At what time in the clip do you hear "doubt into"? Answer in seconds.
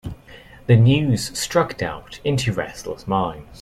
1.77-2.51